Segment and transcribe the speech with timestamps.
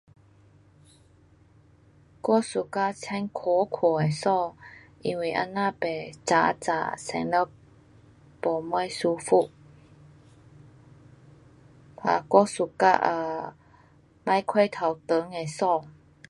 [2.23, 5.85] 我 suka 穿阔阔的衣，因为这样不
[6.25, 7.47] 窄窄穿了
[8.41, 9.51] 没什么舒服。
[11.95, 13.53] 哒我 suka[um]
[14.23, 15.47] 别过头长的衣。